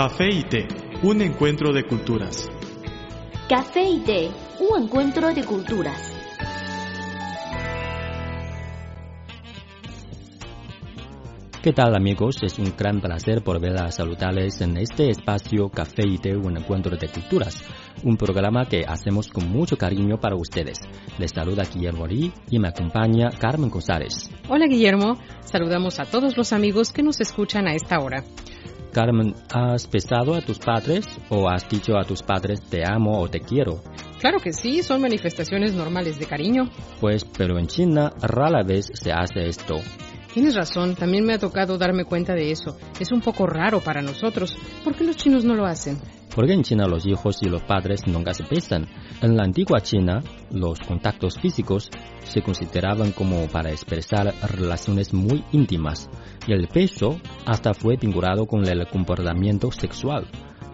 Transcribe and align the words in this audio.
Café 0.00 0.28
y 0.30 0.44
té, 0.44 0.68
un 1.02 1.20
encuentro 1.22 1.72
de 1.72 1.82
culturas. 1.82 2.48
Café 3.48 3.82
y 3.82 3.98
té, 3.98 4.30
un 4.60 4.84
encuentro 4.84 5.34
de 5.34 5.42
culturas. 5.42 6.14
¿Qué 11.60 11.72
tal 11.72 11.96
amigos? 11.96 12.36
Es 12.44 12.60
un 12.60 12.72
gran 12.78 13.00
placer 13.00 13.40
volver 13.40 13.76
a 13.82 13.90
saludarles 13.90 14.60
en 14.60 14.76
este 14.76 15.10
espacio 15.10 15.68
Café 15.68 16.02
y 16.06 16.18
Té, 16.18 16.36
un 16.36 16.56
encuentro 16.56 16.96
de 16.96 17.08
culturas, 17.08 17.64
un 18.04 18.16
programa 18.16 18.66
que 18.66 18.84
hacemos 18.86 19.26
con 19.26 19.50
mucho 19.50 19.76
cariño 19.76 20.20
para 20.20 20.36
ustedes. 20.36 20.78
Les 21.18 21.32
saluda 21.32 21.64
Guillermo 21.64 22.06
Lee 22.06 22.32
y 22.48 22.60
me 22.60 22.68
acompaña 22.68 23.30
Carmen 23.36 23.68
González. 23.68 24.30
Hola 24.48 24.66
Guillermo, 24.68 25.18
saludamos 25.40 25.98
a 25.98 26.04
todos 26.04 26.36
los 26.36 26.52
amigos 26.52 26.92
que 26.92 27.02
nos 27.02 27.20
escuchan 27.20 27.66
a 27.66 27.74
esta 27.74 27.98
hora. 27.98 28.22
Carmen, 28.92 29.34
¿has 29.52 29.90
besado 29.90 30.34
a 30.34 30.40
tus 30.40 30.58
padres 30.58 31.06
o 31.30 31.48
has 31.48 31.68
dicho 31.68 31.96
a 31.96 32.04
tus 32.04 32.22
padres 32.22 32.60
te 32.62 32.82
amo 32.84 33.20
o 33.20 33.28
te 33.28 33.40
quiero? 33.40 33.82
Claro 34.20 34.38
que 34.38 34.52
sí, 34.52 34.82
son 34.82 35.00
manifestaciones 35.00 35.74
normales 35.74 36.18
de 36.18 36.26
cariño. 36.26 36.70
Pues, 37.00 37.24
pero 37.24 37.58
en 37.58 37.66
China 37.66 38.12
rara 38.20 38.62
vez 38.62 38.90
se 38.94 39.12
hace 39.12 39.48
esto. 39.48 39.80
Tienes 40.32 40.54
razón, 40.54 40.94
también 40.94 41.24
me 41.24 41.34
ha 41.34 41.38
tocado 41.38 41.78
darme 41.78 42.04
cuenta 42.04 42.34
de 42.34 42.50
eso. 42.50 42.76
Es 43.00 43.12
un 43.12 43.20
poco 43.20 43.46
raro 43.46 43.80
para 43.80 44.02
nosotros. 44.02 44.56
¿Por 44.84 44.94
qué 44.94 45.04
los 45.04 45.16
chinos 45.16 45.44
no 45.44 45.54
lo 45.54 45.64
hacen? 45.64 45.98
Porque 46.34 46.52
en 46.52 46.62
China 46.62 46.86
los 46.86 47.06
hijos 47.06 47.38
y 47.42 47.48
los 47.48 47.62
padres 47.62 48.06
nunca 48.06 48.34
se 48.34 48.44
besan. 48.44 48.86
En 49.22 49.36
la 49.36 49.44
antigua 49.44 49.80
China, 49.80 50.22
los 50.50 50.78
contactos 50.80 51.38
físicos 51.40 51.90
se 52.22 52.42
consideraban 52.42 53.12
como 53.12 53.48
para 53.48 53.70
expresar 53.70 54.32
relaciones 54.54 55.12
muy 55.12 55.44
íntimas 55.52 56.08
y 56.46 56.52
el 56.52 56.68
beso 56.72 57.18
hasta 57.46 57.74
fue 57.74 57.96
vinculado 57.96 58.46
con 58.46 58.64
el 58.68 58.86
comportamiento 58.86 59.72
sexual. 59.72 60.28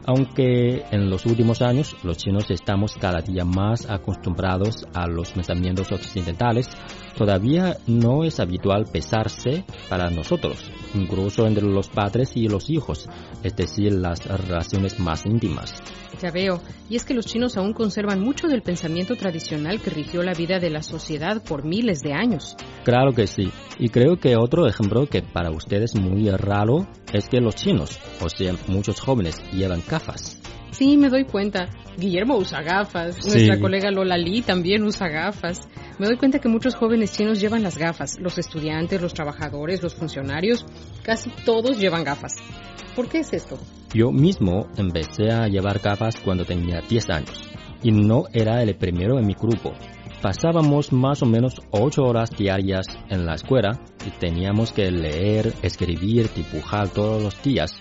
Aunque 0.07 0.85
en 0.91 1.09
los 1.09 1.25
últimos 1.25 1.63
años 1.63 1.97
los 2.03 2.19
chinos 2.19 2.51
estamos 2.51 2.95
cada 3.01 3.21
día 3.21 3.45
más 3.45 3.89
acostumbrados 3.89 4.87
a 4.93 5.07
los 5.07 5.33
pensamientos 5.33 5.91
occidentales, 5.93 6.69
todavía 7.17 7.79
no 7.87 8.25
es 8.25 8.39
habitual 8.39 8.85
besarse 8.93 9.65
para 9.89 10.11
nosotros, 10.11 10.71
incluso 10.95 11.47
entre 11.47 11.65
los 11.65 11.89
padres 11.89 12.37
y 12.37 12.49
los 12.49 12.69
hijos, 12.69 13.09
es 13.43 13.57
decir, 13.57 13.93
las 13.93 14.27
relaciones 14.27 15.01
más 15.01 15.25
íntimas. 15.25 15.83
Ya 16.21 16.31
veo, 16.31 16.61
y 16.89 16.97
es 16.97 17.05
que 17.05 17.15
los 17.15 17.27
chinos 17.27 17.57
aún 17.57 17.73
conservan 17.73 18.21
mucho 18.21 18.47
del 18.49 18.63
pensamiento 18.63 19.17
tradicional 19.17 19.81
que 19.81 19.91
rigió 19.91 20.23
la 20.23 20.33
vida 20.33 20.59
de 20.59 20.71
la 20.71 20.83
sociedad 20.83 21.43
por 21.43 21.65
miles 21.65 22.01
de 22.01 22.13
años. 22.13 22.57
Claro 22.85 23.13
que 23.13 23.27
sí, 23.27 23.51
y 23.79 23.89
creo 23.89 24.17
que 24.17 24.37
otro 24.37 24.67
ejemplo 24.67 25.07
que 25.07 25.23
para 25.23 25.51
ustedes 25.51 25.95
es 25.95 26.01
muy 26.01 26.31
raro 26.31 26.87
es 27.13 27.29
que 27.29 27.41
los 27.41 27.55
chinos, 27.55 27.99
o 28.23 28.29
sea, 28.29 28.55
muchos 28.69 29.01
jóvenes, 29.01 29.37
llevan 29.53 29.83
gafas. 29.89 30.41
Sí, 30.71 30.97
me 30.97 31.09
doy 31.09 31.25
cuenta. 31.25 31.69
Guillermo 31.97 32.37
usa 32.37 32.61
gafas. 32.61 33.25
Nuestra 33.25 33.61
colega 33.61 33.93
Lola 33.93 34.17
Lee 34.17 34.43
también 34.43 34.83
usa 34.83 35.09
gafas. 35.09 35.69
Me 35.97 36.07
doy 36.07 36.17
cuenta 36.17 36.41
que 36.41 36.49
muchos 36.49 36.75
jóvenes 36.75 37.13
chinos 37.13 37.41
llevan 37.41 37.63
las 37.63 37.79
gafas. 37.79 38.19
Los 38.19 38.37
estudiantes, 38.37 39.01
los 39.01 39.15
trabajadores, 39.15 39.81
los 39.81 39.95
funcionarios, 39.95 40.67
casi 41.05 41.31
todos 41.45 41.79
llevan 41.79 42.03
gafas. 42.03 42.35
¿Por 42.97 43.09
qué 43.09 43.19
es 43.19 43.33
esto? 43.33 43.59
Yo 43.95 44.11
mismo 44.11 44.67
empecé 44.77 45.31
a 45.31 45.47
llevar 45.47 45.79
gafas 45.79 46.17
cuando 46.17 46.45
tenía 46.45 46.81
10 46.81 47.11
años. 47.11 47.49
Y 47.83 47.93
no 47.93 48.25
era 48.33 48.61
el 48.63 48.75
primero 48.77 49.21
en 49.21 49.27
mi 49.27 49.35
grupo. 49.35 49.73
Pasábamos 50.21 50.93
más 50.93 51.23
o 51.23 51.27
menos 51.27 51.61
8 51.71 52.03
horas 52.03 52.31
diarias 52.31 52.87
en 53.09 53.25
la 53.25 53.35
escuela 53.35 53.79
y 54.05 54.11
teníamos 54.11 54.73
que 54.73 54.91
leer, 54.91 55.53
escribir, 55.63 56.29
dibujar 56.35 56.89
todos 56.89 57.23
los 57.23 57.41
días 57.43 57.73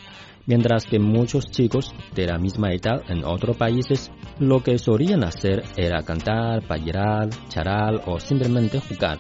mientras 0.46 0.86
que 0.86 1.00
muchos 1.00 1.46
chicos 1.46 1.94
de 2.16 2.28
la 2.28 2.38
misma 2.38 2.72
edad 2.74 3.02
en 3.10 3.24
otros 3.24 3.58
países 3.58 4.12
lo 4.40 4.62
que 4.62 4.78
solían 4.78 5.24
hacer 5.24 5.64
era 5.78 6.04
cantar, 6.04 6.66
bailar, 6.68 7.30
charal 7.48 8.02
o 8.06 8.20
simplemente 8.20 8.80
jugar. 8.80 9.20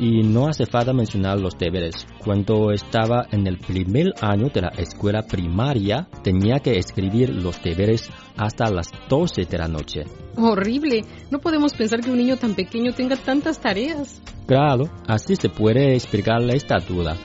Y 0.00 0.22
no 0.22 0.48
hace 0.48 0.66
falta 0.66 0.92
mencionar 0.92 1.38
los 1.38 1.56
deberes. 1.56 2.04
Cuando 2.18 2.72
estaba 2.72 3.26
en 3.30 3.46
el 3.46 3.58
primer 3.58 4.12
año 4.20 4.48
de 4.52 4.62
la 4.62 4.72
escuela 4.76 5.22
primaria, 5.22 6.08
tenía 6.22 6.58
que 6.58 6.76
escribir 6.78 7.30
los 7.30 7.62
deberes 7.62 8.10
hasta 8.36 8.72
las 8.72 8.88
12 9.08 9.44
de 9.44 9.58
la 9.58 9.68
noche. 9.68 10.02
Horrible. 10.36 11.02
No 11.30 11.38
podemos 11.38 11.74
pensar 11.74 12.00
que 12.00 12.10
un 12.10 12.18
niño 12.18 12.36
tan 12.36 12.54
pequeño 12.54 12.92
tenga 12.92 13.14
tantas 13.14 13.60
tareas. 13.60 14.20
Claro, 14.46 14.90
así 15.06 15.36
se 15.36 15.48
puede 15.48 15.94
explicarle 15.94 16.56
esta 16.56 16.78
duda. 16.78 17.16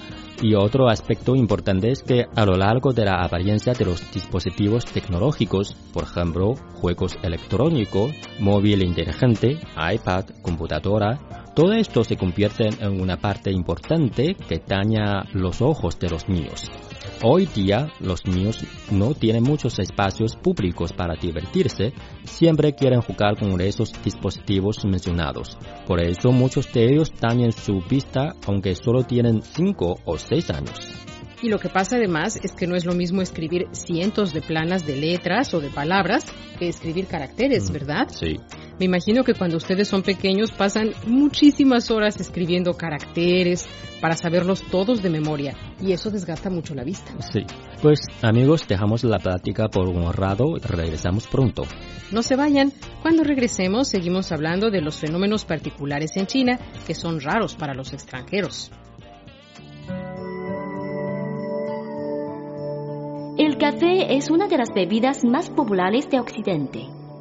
Y 0.42 0.56
otro 0.56 0.88
aspecto 0.88 1.36
importante 1.36 1.92
es 1.92 2.02
que 2.02 2.26
a 2.34 2.46
lo 2.46 2.56
largo 2.56 2.94
de 2.94 3.04
la 3.04 3.24
apariencia 3.24 3.74
de 3.74 3.84
los 3.84 4.10
dispositivos 4.14 4.86
tecnológicos, 4.86 5.76
por 5.94 6.04
ejemplo, 6.04 6.56
juegos 6.76 7.18
electrónicos, 7.22 8.14
móvil 8.40 8.82
inteligente, 8.82 9.58
iPad, 9.76 10.26
computadora, 10.42 11.20
todo 11.54 11.74
esto 11.74 12.06
se 12.06 12.16
convierte 12.16 12.70
en 12.80 13.02
una 13.02 13.18
parte 13.18 13.52
importante 13.52 14.36
que 14.36 14.62
daña 14.66 15.26
los 15.34 15.62
ojos 15.62 16.00
de 16.00 16.10
los 16.10 16.30
niños. 16.30 16.70
Hoy 17.22 17.48
día 17.48 17.92
los 18.00 18.26
niños 18.26 18.64
no 18.92 19.14
tienen 19.14 19.44
muchos 19.44 19.78
espacios 19.78 20.38
públicos 20.38 20.94
para 20.94 21.16
divertirse, 21.16 21.92
siempre 22.24 22.74
quieren 22.74 23.02
jugar 23.02 23.38
con 23.38 23.60
esos 23.60 23.92
dispositivos 24.02 24.86
mencionados. 24.86 25.58
Por 25.86 26.00
eso 26.00 26.32
muchos 26.32 26.72
de 26.72 26.86
ellos 26.86 27.12
dañan 27.20 27.52
su 27.52 27.82
vista 27.90 28.36
aunque 28.48 28.74
solo 28.74 29.04
tienen 29.04 29.42
5 29.42 29.96
o 30.06 30.18
6 30.18 30.50
años. 30.52 30.80
Y 31.42 31.50
lo 31.50 31.60
que 31.60 31.68
pasa 31.68 31.98
además 31.98 32.38
es 32.42 32.54
que 32.54 32.68
no 32.68 32.76
es 32.78 32.86
lo 32.86 32.94
mismo 32.94 33.22
escribir 33.22 33.68
cientos 33.74 34.34
de 34.34 34.42
planas 34.42 34.86
de 34.86 34.96
letras 34.96 35.54
o 35.54 35.60
de 35.60 35.70
palabras 35.70 36.26
que 36.58 36.70
escribir 36.70 37.08
caracteres, 37.08 37.70
¿verdad? 37.70 38.08
Sí. 38.10 38.38
Me 38.80 38.86
imagino 38.86 39.26
que 39.26 39.34
cuando 39.34 39.58
ustedes 39.58 39.90
son 39.90 40.04
pequeños 40.04 40.52
pasan 40.52 40.92
muchísimas 41.06 41.92
horas 41.92 42.18
escribiendo 42.22 42.76
caracteres 42.76 43.68
para 44.00 44.16
saberlos 44.16 44.62
todos 44.72 45.04
de 45.04 45.10
memoria 45.10 45.54
y 45.82 45.92
eso 45.92 46.10
desgasta 46.10 46.50
mucho 46.50 46.74
la 46.74 46.86
vista. 46.86 47.12
Sí. 47.34 47.42
Pues 47.82 48.00
amigos, 48.22 48.66
dejamos 48.70 49.04
la 49.04 49.20
plática 49.20 49.68
por 49.68 49.90
un 49.90 50.14
rato 50.14 50.56
y 50.56 50.60
regresamos 50.62 51.28
pronto. 51.28 51.64
No 52.14 52.24
se 52.24 52.38
vayan. 52.38 52.72
Cuando 53.02 53.26
regresemos 53.26 53.90
seguimos 53.90 54.32
hablando 54.32 54.72
de 54.72 54.82
los 54.82 54.98
fenómenos 54.98 55.44
particulares 55.44 56.16
en 56.16 56.28
China 56.28 56.58
que 56.88 56.96
son 56.96 57.20
raros 57.20 57.56
para 57.56 57.74
los 57.74 57.92
extranjeros. 57.92 58.72
El 63.38 63.58
café 63.58 64.16
es 64.16 64.30
una 64.30 64.48
de 64.48 64.58
las 64.58 64.70
bebidas 64.74 65.26
más 65.26 65.50
populares 65.50 66.10
de 66.10 66.20
Occidente. 66.20 66.99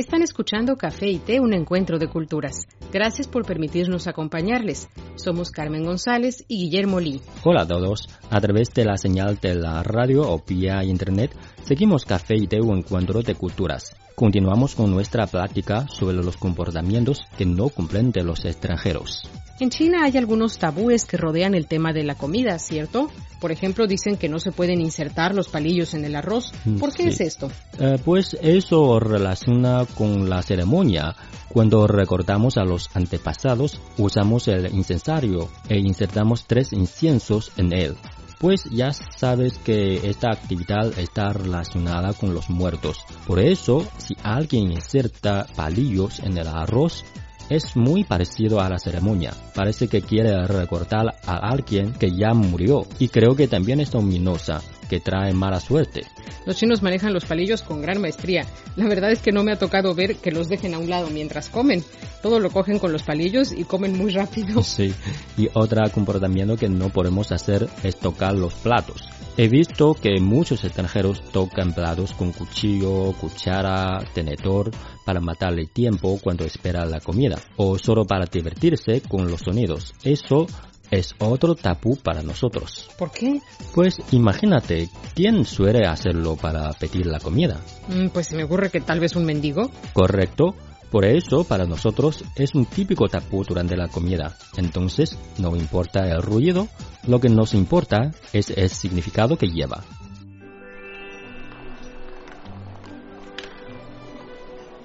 Están 0.00 0.22
escuchando 0.22 0.78
Café 0.78 1.10
y 1.10 1.18
Té, 1.18 1.40
un 1.40 1.52
encuentro 1.52 1.98
de 1.98 2.08
culturas. 2.08 2.66
Gracias 2.90 3.28
por 3.28 3.44
permitirnos 3.44 4.06
acompañarles. 4.06 4.88
Somos 5.16 5.50
Carmen 5.50 5.84
González 5.84 6.42
y 6.48 6.56
Guillermo 6.56 7.00
Lee. 7.00 7.20
Hola 7.44 7.64
a 7.64 7.68
todos. 7.68 8.08
A 8.30 8.40
través 8.40 8.72
de 8.72 8.86
la 8.86 8.96
señal 8.96 9.38
de 9.42 9.56
la 9.56 9.82
radio 9.82 10.22
o 10.22 10.42
vía 10.48 10.82
internet, 10.84 11.36
seguimos 11.64 12.06
Café 12.06 12.34
y 12.34 12.46
Té, 12.46 12.62
un 12.62 12.78
encuentro 12.78 13.20
de 13.20 13.34
culturas. 13.34 13.94
Continuamos 14.14 14.74
con 14.74 14.90
nuestra 14.90 15.26
plática 15.26 15.86
sobre 15.88 16.16
los 16.16 16.38
comportamientos 16.38 17.26
que 17.36 17.44
no 17.44 17.68
cumplen 17.68 18.10
de 18.10 18.24
los 18.24 18.46
extranjeros. 18.46 19.28
En 19.60 19.68
China 19.68 20.04
hay 20.04 20.16
algunos 20.16 20.56
tabúes 20.56 21.04
que 21.04 21.18
rodean 21.18 21.54
el 21.54 21.66
tema 21.66 21.92
de 21.92 22.04
la 22.04 22.14
comida, 22.14 22.58
¿cierto? 22.58 23.10
Por 23.40 23.52
ejemplo, 23.52 23.86
dicen 23.86 24.16
que 24.16 24.28
no 24.28 24.38
se 24.38 24.52
pueden 24.52 24.80
insertar 24.80 25.34
los 25.34 25.48
palillos 25.48 25.94
en 25.94 26.04
el 26.04 26.14
arroz. 26.14 26.52
Mm, 26.64 26.78
¿Por 26.78 26.92
qué 26.92 27.04
sí. 27.04 27.08
es 27.08 27.20
esto? 27.22 27.50
Eh, 27.78 27.98
pues 28.04 28.36
eso 28.40 29.00
relaciona 29.00 29.86
con 29.96 30.28
la 30.28 30.42
ceremonia. 30.42 31.16
Cuando 31.48 31.86
recordamos 31.86 32.58
a 32.58 32.64
los 32.64 32.94
antepasados, 32.94 33.80
usamos 33.98 34.46
el 34.48 34.72
incensario 34.72 35.48
e 35.68 35.78
insertamos 35.78 36.44
tres 36.46 36.72
inciensos 36.72 37.50
en 37.56 37.72
él. 37.72 37.96
Pues 38.38 38.64
ya 38.70 38.92
sabes 38.92 39.58
que 39.58 40.08
esta 40.08 40.30
actividad 40.30 40.98
está 40.98 41.30
relacionada 41.30 42.12
con 42.12 42.32
los 42.32 42.48
muertos. 42.48 43.04
Por 43.26 43.40
eso, 43.40 43.86
si 43.98 44.16
alguien 44.22 44.72
inserta 44.72 45.46
palillos 45.56 46.20
en 46.20 46.38
el 46.38 46.46
arroz, 46.46 47.04
es 47.50 47.76
muy 47.76 48.04
parecido 48.04 48.60
a 48.60 48.70
la 48.70 48.78
ceremonia. 48.78 49.34
Parece 49.54 49.88
que 49.88 50.00
quiere 50.00 50.46
recordar 50.46 51.16
a 51.26 51.36
alguien 51.50 51.92
que 51.92 52.10
ya 52.10 52.32
murió. 52.32 52.86
Y 52.98 53.08
creo 53.08 53.34
que 53.34 53.48
también 53.48 53.80
es 53.80 53.94
ominosa, 53.94 54.62
que 54.90 54.98
trae 54.98 55.32
mala 55.32 55.60
suerte. 55.60 56.02
Los 56.44 56.56
chinos 56.56 56.82
manejan 56.82 57.14
los 57.14 57.24
palillos 57.24 57.62
con 57.62 57.80
gran 57.80 58.00
maestría. 58.00 58.44
La 58.74 58.88
verdad 58.88 59.12
es 59.12 59.20
que 59.20 59.30
no 59.30 59.44
me 59.44 59.52
ha 59.52 59.58
tocado 59.58 59.94
ver 59.94 60.16
que 60.16 60.32
los 60.32 60.48
dejen 60.48 60.74
a 60.74 60.78
un 60.78 60.90
lado 60.90 61.08
mientras 61.10 61.48
comen. 61.48 61.84
Todo 62.22 62.40
lo 62.40 62.50
cogen 62.50 62.80
con 62.80 62.90
los 62.90 63.04
palillos 63.04 63.52
y 63.52 63.62
comen 63.62 63.96
muy 63.96 64.10
rápido. 64.10 64.60
Sí, 64.70 64.94
y 65.36 65.48
otro 65.52 65.82
comportamiento 65.92 66.56
que 66.56 66.68
no 66.68 66.88
podemos 66.90 67.32
hacer 67.32 67.68
es 67.82 67.98
tocar 67.98 68.34
los 68.34 68.54
platos. 68.54 69.02
He 69.36 69.48
visto 69.48 69.94
que 69.94 70.20
muchos 70.20 70.64
extranjeros 70.64 71.22
tocan 71.32 71.72
platos 71.72 72.12
con 72.14 72.32
cuchillo, 72.32 73.12
cuchara, 73.12 73.98
tenedor 74.12 74.70
para 75.04 75.20
matarle 75.20 75.66
tiempo 75.66 76.18
cuando 76.22 76.44
espera 76.44 76.84
la 76.86 77.00
comida 77.00 77.38
o 77.56 77.78
solo 77.78 78.04
para 78.04 78.26
divertirse 78.26 79.02
con 79.02 79.30
los 79.30 79.40
sonidos. 79.40 79.94
Eso 80.02 80.46
es 80.90 81.14
otro 81.18 81.54
tabú 81.54 81.96
para 81.96 82.22
nosotros. 82.22 82.88
¿Por 82.98 83.10
qué? 83.10 83.40
Pues 83.74 83.98
imagínate, 84.10 84.88
¿quién 85.14 85.44
suele 85.44 85.86
hacerlo 85.86 86.36
para 86.36 86.70
pedir 86.72 87.06
la 87.06 87.20
comida? 87.20 87.60
Mm, 87.88 88.08
pues 88.08 88.28
se 88.28 88.36
me 88.36 88.44
ocurre 88.44 88.70
que 88.70 88.80
tal 88.80 89.00
vez 89.00 89.16
un 89.16 89.24
mendigo. 89.24 89.70
¿Correcto? 89.92 90.54
Por 90.90 91.04
eso, 91.04 91.44
para 91.44 91.66
nosotros 91.66 92.24
es 92.34 92.54
un 92.54 92.66
típico 92.66 93.08
tabú 93.08 93.44
durante 93.44 93.76
la 93.76 93.86
comida. 93.86 94.36
Entonces, 94.56 95.16
no 95.38 95.54
importa 95.54 96.08
el 96.08 96.20
ruido, 96.20 96.66
lo 97.06 97.20
que 97.20 97.28
nos 97.28 97.54
importa 97.54 98.10
es 98.32 98.50
el 98.50 98.68
significado 98.70 99.36
que 99.36 99.46
lleva. 99.46 99.84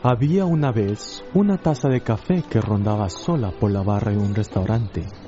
Había 0.04 0.46
una 0.46 0.72
vez 0.72 1.24
una 1.34 1.58
taza 1.58 1.90
de 1.90 2.01
café 2.01 2.44
que 2.48 2.62
rondaba 2.62 3.10
sola 3.10 3.50
por 3.50 3.72
la 3.72 3.81
barra 3.81 4.12
de 4.12 4.19
un 4.19 4.36
restaurante. 4.36 5.08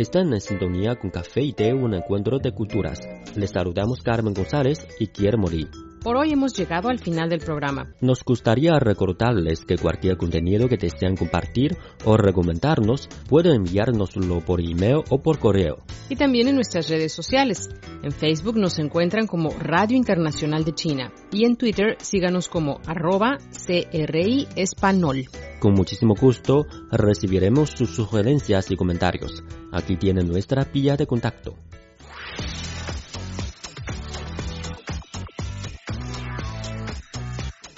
Están 0.00 0.32
en 0.32 0.40
sintonía 0.40 0.96
con 0.96 1.10
Café 1.10 1.42
y 1.42 1.52
Té, 1.52 1.74
un 1.74 1.92
encuentro 1.92 2.38
de 2.38 2.52
culturas. 2.52 3.00
Les 3.36 3.50
saludamos 3.50 4.00
Carmen 4.00 4.32
González 4.32 4.78
y 4.98 5.08
Guillermo 5.08 5.46
Lee. 5.50 5.68
Por 6.02 6.16
hoy 6.16 6.32
hemos 6.32 6.54
llegado 6.54 6.88
al 6.88 7.00
final 7.00 7.28
del 7.28 7.40
programa. 7.40 7.92
Nos 8.00 8.24
gustaría 8.24 8.78
recordarles 8.78 9.66
que 9.66 9.76
cualquier 9.76 10.16
contenido 10.16 10.68
que 10.68 10.78
desean 10.78 11.16
compartir 11.16 11.76
o 12.06 12.16
recomendarnos 12.16 13.10
pueden 13.28 13.56
enviárnoslo 13.56 14.40
por 14.40 14.62
email 14.62 15.02
o 15.10 15.20
por 15.22 15.38
correo. 15.38 15.84
Y 16.08 16.16
también 16.16 16.48
en 16.48 16.54
nuestras 16.54 16.88
redes 16.88 17.12
sociales. 17.12 17.68
En 18.02 18.12
Facebook 18.12 18.56
nos 18.56 18.78
encuentran 18.78 19.26
como 19.26 19.50
Radio 19.50 19.98
Internacional 19.98 20.64
de 20.64 20.72
China 20.72 21.12
y 21.30 21.44
en 21.44 21.56
Twitter 21.56 21.98
síganos 22.00 22.48
como 22.48 22.80
arroba 22.86 23.36
CRI 23.66 24.48
Espanol. 24.56 25.26
Con 25.60 25.74
muchísimo 25.74 26.14
gusto 26.14 26.66
recibiremos 26.90 27.68
sus 27.70 27.94
sugerencias 27.94 28.70
y 28.70 28.76
comentarios. 28.76 29.44
Aquí 29.70 29.96
tienen 29.96 30.26
nuestra 30.26 30.64
vía 30.64 30.96
de 30.96 31.06
contacto. 31.06 31.54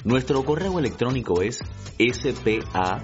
Nuestro 0.05 0.45
correo 0.45 0.79
electrónico 0.79 1.43
es 1.43 1.59
spa.cri.com.cn 1.99 3.03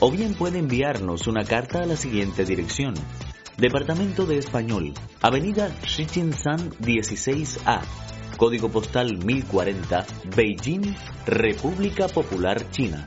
o 0.00 0.10
bien 0.10 0.34
puede 0.34 0.58
enviarnos 0.60 1.26
una 1.26 1.44
carta 1.44 1.80
a 1.82 1.86
la 1.86 1.96
siguiente 1.96 2.44
dirección. 2.44 2.94
Departamento 3.58 4.24
de 4.24 4.38
Español, 4.38 4.94
Avenida 5.20 5.68
Shichinshan 5.84 6.70
16A, 6.78 7.82
Código 8.36 8.68
Postal 8.68 9.18
1040, 9.24 10.06
Beijing, 10.34 10.94
República 11.26 12.08
Popular 12.08 12.70
China. 12.70 13.06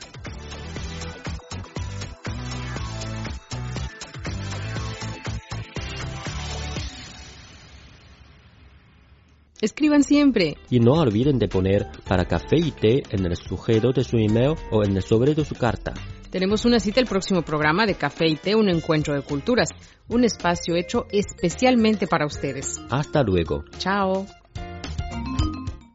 Escriban 9.62 10.04
siempre. 10.04 10.58
Y 10.70 10.80
no 10.80 10.94
olviden 10.94 11.40
de 11.40 11.48
poner 11.48 11.88
para 12.08 12.26
café 12.26 12.58
y 12.58 12.72
té 12.72 13.04
en 13.10 13.26
el 13.26 13.36
sujeto 13.36 13.92
de 13.92 14.04
su 14.04 14.18
email 14.18 14.54
o 14.70 14.84
en 14.84 14.96
el 14.96 15.02
sobre 15.02 15.34
de 15.34 15.44
su 15.44 15.56
carta. 15.56 15.94
Tenemos 16.30 16.66
una 16.66 16.80
cita 16.80 17.00
el 17.00 17.08
próximo 17.08 17.44
programa 17.44 17.86
de 17.86 17.96
Café 17.96 18.28
y 18.28 18.36
Té, 18.36 18.56
un 18.56 18.70
encuentro 18.70 19.16
de 19.16 19.22
culturas, 19.22 19.70
un 20.10 20.26
espacio 20.26 20.76
hecho 20.76 21.08
especialmente 21.10 22.08
para 22.08 22.26
ustedes. 22.26 22.82
Hasta 22.90 23.24
luego. 23.24 23.64
Chao. 23.78 24.28